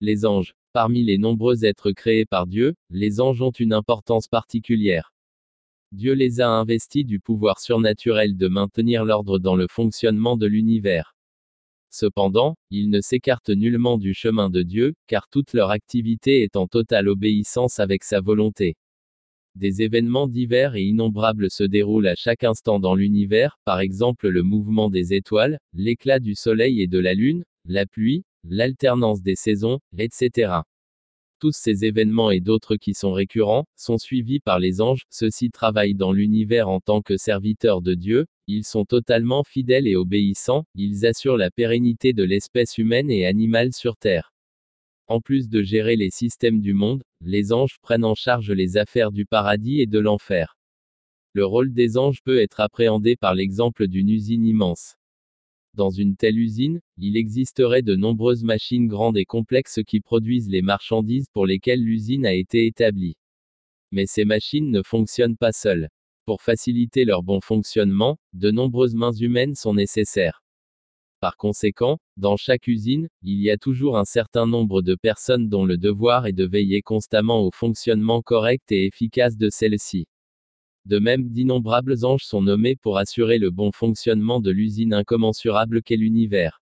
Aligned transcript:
Les 0.00 0.24
anges. 0.24 0.54
Parmi 0.72 1.02
les 1.02 1.18
nombreux 1.18 1.64
êtres 1.64 1.90
créés 1.90 2.24
par 2.24 2.46
Dieu, 2.46 2.76
les 2.88 3.20
anges 3.20 3.42
ont 3.42 3.50
une 3.50 3.72
importance 3.72 4.28
particulière. 4.28 5.12
Dieu 5.90 6.12
les 6.12 6.40
a 6.40 6.48
investis 6.48 7.04
du 7.04 7.18
pouvoir 7.18 7.58
surnaturel 7.58 8.36
de 8.36 8.46
maintenir 8.46 9.04
l'ordre 9.04 9.40
dans 9.40 9.56
le 9.56 9.66
fonctionnement 9.68 10.36
de 10.36 10.46
l'univers. 10.46 11.16
Cependant, 11.90 12.56
ils 12.70 12.90
ne 12.90 13.00
s'écartent 13.00 13.50
nullement 13.50 13.98
du 13.98 14.14
chemin 14.14 14.50
de 14.50 14.62
Dieu, 14.62 14.94
car 15.08 15.26
toute 15.28 15.52
leur 15.52 15.70
activité 15.70 16.42
est 16.42 16.54
en 16.54 16.68
totale 16.68 17.08
obéissance 17.08 17.80
avec 17.80 18.04
sa 18.04 18.20
volonté. 18.20 18.76
Des 19.56 19.82
événements 19.82 20.28
divers 20.28 20.76
et 20.76 20.84
innombrables 20.84 21.50
se 21.50 21.64
déroulent 21.64 22.06
à 22.06 22.14
chaque 22.14 22.44
instant 22.44 22.78
dans 22.78 22.94
l'univers, 22.94 23.58
par 23.64 23.80
exemple 23.80 24.28
le 24.28 24.44
mouvement 24.44 24.90
des 24.90 25.12
étoiles, 25.12 25.58
l'éclat 25.72 26.20
du 26.20 26.36
soleil 26.36 26.82
et 26.82 26.86
de 26.86 27.00
la 27.00 27.14
lune, 27.14 27.44
la 27.64 27.84
pluie, 27.84 28.24
l'alternance 28.44 29.22
des 29.22 29.36
saisons, 29.36 29.78
etc. 29.96 30.62
Tous 31.40 31.52
ces 31.52 31.84
événements 31.84 32.32
et 32.32 32.40
d'autres 32.40 32.76
qui 32.76 32.94
sont 32.94 33.12
récurrents, 33.12 33.64
sont 33.76 33.96
suivis 33.96 34.40
par 34.40 34.58
les 34.58 34.80
anges, 34.80 35.04
ceux-ci 35.08 35.50
travaillent 35.50 35.94
dans 35.94 36.12
l'univers 36.12 36.68
en 36.68 36.80
tant 36.80 37.00
que 37.00 37.16
serviteurs 37.16 37.80
de 37.80 37.94
Dieu, 37.94 38.26
ils 38.48 38.64
sont 38.64 38.84
totalement 38.84 39.44
fidèles 39.44 39.86
et 39.86 39.94
obéissants, 39.94 40.64
ils 40.74 41.06
assurent 41.06 41.36
la 41.36 41.52
pérennité 41.52 42.12
de 42.12 42.24
l'espèce 42.24 42.76
humaine 42.76 43.10
et 43.10 43.24
animale 43.24 43.72
sur 43.72 43.96
Terre. 43.96 44.32
En 45.06 45.20
plus 45.20 45.48
de 45.48 45.62
gérer 45.62 45.96
les 45.96 46.10
systèmes 46.10 46.60
du 46.60 46.74
monde, 46.74 47.02
les 47.20 47.52
anges 47.52 47.78
prennent 47.80 48.04
en 48.04 48.14
charge 48.14 48.50
les 48.50 48.76
affaires 48.76 49.12
du 49.12 49.24
paradis 49.24 49.80
et 49.80 49.86
de 49.86 49.98
l'enfer. 49.98 50.58
Le 51.34 51.46
rôle 51.46 51.72
des 51.72 51.96
anges 51.96 52.20
peut 52.22 52.40
être 52.40 52.60
appréhendé 52.60 53.14
par 53.14 53.34
l'exemple 53.34 53.86
d'une 53.86 54.10
usine 54.10 54.44
immense. 54.44 54.97
Dans 55.74 55.90
une 55.90 56.16
telle 56.16 56.38
usine, 56.38 56.80
il 56.96 57.16
existerait 57.16 57.82
de 57.82 57.94
nombreuses 57.94 58.44
machines 58.44 58.88
grandes 58.88 59.16
et 59.16 59.24
complexes 59.24 59.80
qui 59.86 60.00
produisent 60.00 60.48
les 60.48 60.62
marchandises 60.62 61.28
pour 61.32 61.46
lesquelles 61.46 61.82
l'usine 61.82 62.26
a 62.26 62.34
été 62.34 62.66
établie. 62.66 63.16
Mais 63.92 64.06
ces 64.06 64.24
machines 64.24 64.70
ne 64.70 64.82
fonctionnent 64.82 65.36
pas 65.36 65.52
seules. 65.52 65.88
Pour 66.24 66.42
faciliter 66.42 67.04
leur 67.04 67.22
bon 67.22 67.40
fonctionnement, 67.40 68.18
de 68.32 68.50
nombreuses 68.50 68.94
mains 68.94 69.12
humaines 69.12 69.54
sont 69.54 69.74
nécessaires. 69.74 70.42
Par 71.20 71.36
conséquent, 71.36 71.98
dans 72.16 72.36
chaque 72.36 72.66
usine, 72.66 73.08
il 73.22 73.40
y 73.40 73.50
a 73.50 73.56
toujours 73.56 73.98
un 73.98 74.04
certain 74.04 74.46
nombre 74.46 74.82
de 74.82 74.94
personnes 74.94 75.48
dont 75.48 75.64
le 75.64 75.76
devoir 75.76 76.26
est 76.26 76.32
de 76.32 76.46
veiller 76.46 76.82
constamment 76.82 77.42
au 77.44 77.50
fonctionnement 77.50 78.22
correct 78.22 78.70
et 78.70 78.86
efficace 78.86 79.36
de 79.36 79.50
celle-ci. 79.50 80.06
De 80.88 80.98
même, 80.98 81.28
d'innombrables 81.28 82.02
anges 82.06 82.24
sont 82.24 82.40
nommés 82.40 82.74
pour 82.74 82.96
assurer 82.96 83.36
le 83.36 83.50
bon 83.50 83.72
fonctionnement 83.72 84.40
de 84.40 84.50
l'usine 84.50 84.94
incommensurable 84.94 85.82
qu'est 85.82 85.98
l'univers. 85.98 86.62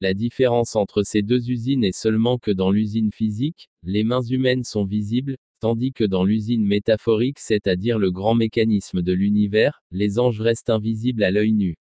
La 0.00 0.14
différence 0.14 0.76
entre 0.76 1.02
ces 1.02 1.22
deux 1.22 1.50
usines 1.50 1.82
est 1.82 1.98
seulement 1.98 2.38
que 2.38 2.52
dans 2.52 2.70
l'usine 2.70 3.10
physique, 3.10 3.68
les 3.82 4.04
mains 4.04 4.22
humaines 4.22 4.62
sont 4.62 4.84
visibles, 4.84 5.36
tandis 5.58 5.92
que 5.92 6.04
dans 6.04 6.22
l'usine 6.22 6.64
métaphorique, 6.64 7.40
c'est-à-dire 7.40 7.98
le 7.98 8.12
grand 8.12 8.36
mécanisme 8.36 9.02
de 9.02 9.12
l'univers, 9.12 9.82
les 9.90 10.20
anges 10.20 10.40
restent 10.40 10.70
invisibles 10.70 11.24
à 11.24 11.32
l'œil 11.32 11.52
nu. 11.52 11.76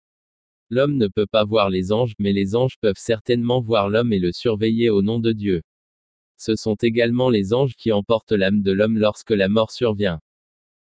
L'homme 0.71 0.97
ne 0.97 1.07
peut 1.07 1.27
pas 1.27 1.45
voir 1.45 1.69
les 1.69 1.93
anges, 1.93 2.15
mais 2.19 2.33
les 2.33 2.57
anges 2.57 2.79
peuvent 2.81 2.97
certainement 2.97 3.61
voir 3.61 3.91
l'homme 3.91 4.15
et 4.15 4.19
le 4.19 4.33
surveiller 4.33 4.89
au 4.89 5.03
nom 5.03 5.19
de 5.19 5.33
Dieu. 5.33 5.61
Ce 6.39 6.57
sont 6.57 6.77
également 6.77 7.29
les 7.29 7.53
anges 7.53 7.75
qui 7.77 7.93
emportent 7.93 8.33
l'âme 8.33 8.63
de 8.63 8.73
l'homme 8.73 8.97
lorsque 8.97 9.33
la 9.33 9.51
mort 9.51 9.71
survient. 9.71 10.19